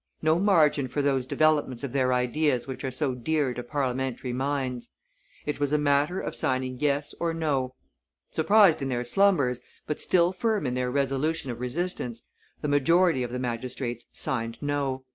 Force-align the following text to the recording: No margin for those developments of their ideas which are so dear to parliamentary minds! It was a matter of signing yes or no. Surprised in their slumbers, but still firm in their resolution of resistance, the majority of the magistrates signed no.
No 0.23 0.39
margin 0.39 0.87
for 0.87 1.03
those 1.03 1.27
developments 1.27 1.83
of 1.83 1.91
their 1.91 2.11
ideas 2.11 2.65
which 2.67 2.83
are 2.83 2.89
so 2.89 3.13
dear 3.13 3.53
to 3.53 3.61
parliamentary 3.61 4.33
minds! 4.33 4.89
It 5.45 5.59
was 5.59 5.71
a 5.71 5.77
matter 5.77 6.19
of 6.19 6.35
signing 6.35 6.79
yes 6.79 7.13
or 7.19 7.35
no. 7.35 7.75
Surprised 8.31 8.81
in 8.81 8.89
their 8.89 9.03
slumbers, 9.03 9.61
but 9.85 10.01
still 10.01 10.33
firm 10.33 10.65
in 10.65 10.73
their 10.73 10.89
resolution 10.89 11.51
of 11.51 11.59
resistance, 11.59 12.23
the 12.61 12.67
majority 12.67 13.21
of 13.21 13.31
the 13.31 13.37
magistrates 13.37 14.05
signed 14.11 14.57
no. 14.59 15.03